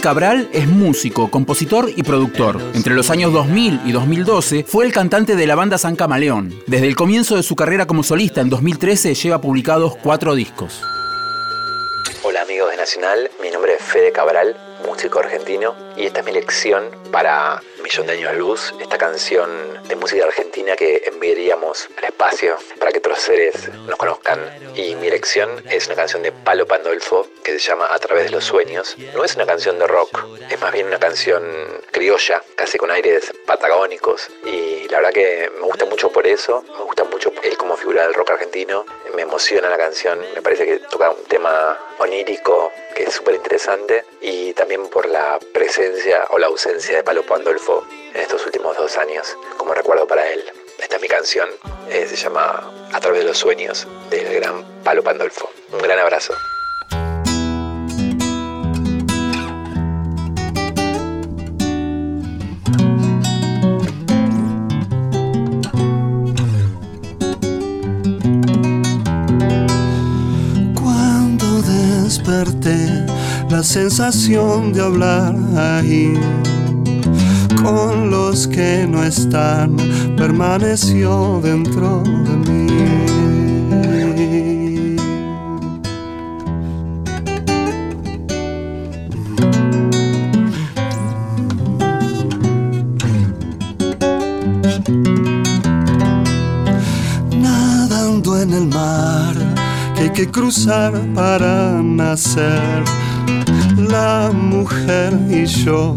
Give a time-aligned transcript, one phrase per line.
[0.00, 2.60] Cabral es músico, compositor y productor.
[2.74, 6.54] Entre los años 2000 y 2012 fue el cantante de la banda San Camaleón.
[6.66, 10.82] Desde el comienzo de su carrera como solista en 2013 lleva publicados cuatro discos.
[12.52, 16.90] Amigos de Nacional, mi nombre es Fede Cabral, músico argentino, y esta es mi lección
[17.10, 19.48] para Millón de Años Luz, esta canción
[19.88, 24.38] de música argentina que enviaríamos al espacio para que otros seres nos conozcan.
[24.74, 28.30] Y mi elección es una canción de Palo Pandolfo que se llama A través de
[28.32, 28.98] los sueños.
[29.14, 31.42] No es una canción de rock, es más bien una canción
[31.90, 34.28] criolla, casi con aires patagónicos.
[34.44, 36.62] Y la verdad que me gusta mucho por eso,
[37.42, 38.84] él como figura del rock argentino.
[39.14, 44.04] Me emociona la canción, me parece que toca un tema onírico que es súper interesante
[44.20, 48.96] y también por la presencia o la ausencia de Palo Pandolfo en estos últimos dos
[48.96, 50.44] años, como recuerdo para él.
[50.78, 51.48] Esta es mi canción,
[51.90, 55.50] eh, se llama A través de los sueños del gran Palo Pandolfo.
[55.72, 56.34] Un gran abrazo.
[73.50, 76.12] La sensación de hablar ahí
[77.62, 79.76] con los que no están
[80.16, 82.61] permaneció dentro de mí.
[100.24, 102.84] Que cruzar para nacer
[103.76, 105.96] la mujer y yo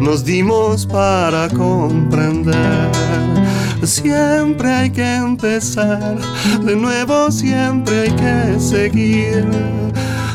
[0.00, 2.90] nos dimos para comprender.
[3.84, 6.18] Siempre hay que empezar,
[6.64, 9.46] de nuevo siempre hay que seguir.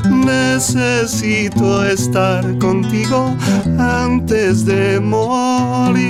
[0.09, 3.35] Necesito estar contigo
[3.77, 6.05] antes de morir.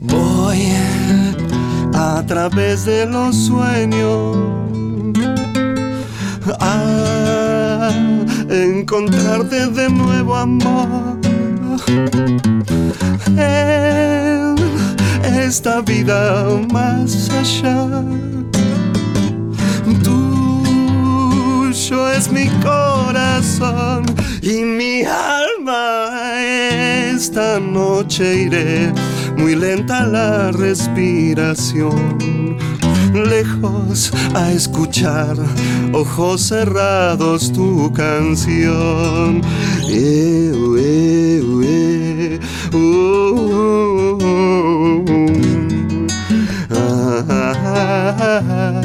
[0.00, 0.58] Voy
[2.30, 4.36] través de los sueños
[6.60, 7.90] a
[8.48, 11.18] encontrarte de nuevo, amor.
[13.36, 14.54] En
[15.24, 18.04] esta vida más allá,
[20.04, 24.06] tuyo es mi corazón
[24.40, 26.12] y mi alma.
[27.12, 28.92] Esta noche iré
[29.40, 32.20] muy lenta la respiración
[33.14, 35.36] lejos a escuchar,
[35.92, 39.40] ojos cerrados tu canción.
[39.88, 42.38] Eh, eh, eh,
[42.72, 42.78] uh, uh,
[45.02, 46.06] uh,
[46.70, 48.82] ah, ah, ah,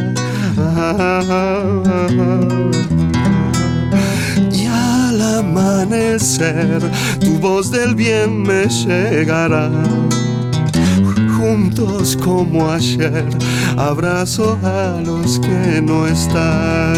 [5.37, 6.81] amanecer,
[7.19, 9.69] tu voz del bien me llegará
[11.45, 13.25] juntos como ayer,
[13.77, 16.95] abrazo a los que no están.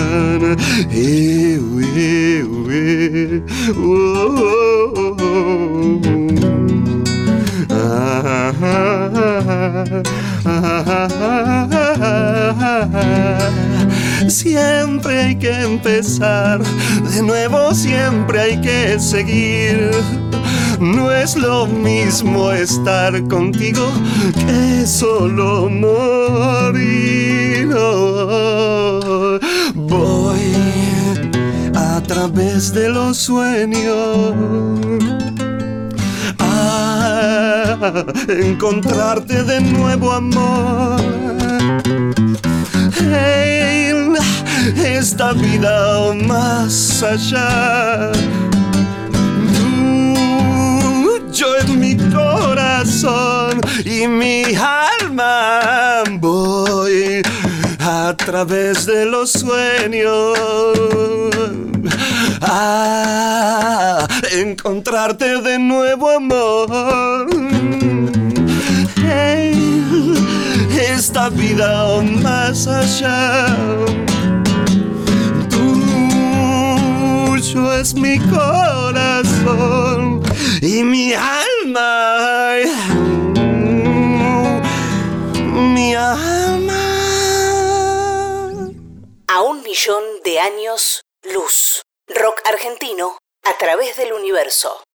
[14.37, 16.61] Siempre hay que empezar,
[17.11, 19.89] de nuevo siempre hay que seguir.
[20.79, 23.91] No es lo mismo estar contigo
[24.45, 27.17] que solo morir.
[29.73, 30.53] Voy
[31.73, 34.35] a través de los sueños
[36.37, 40.76] a encontrarte de nuevo, amor.
[45.09, 48.11] Esta vida o más allá
[51.37, 56.03] tuyo es mi corazón y mi alma.
[56.19, 57.21] Voy
[57.79, 60.37] a través de los sueños
[62.41, 67.27] a encontrarte de nuevo, amor.
[70.75, 73.45] esta vida o más allá.
[77.57, 80.21] Es mi corazón
[80.61, 82.53] y mi alma.
[85.73, 86.83] Mi alma.
[89.27, 91.81] A un millón de años luz.
[92.07, 94.83] Rock argentino a través del universo.